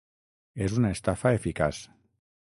[0.67, 1.83] És una estafa eficaç.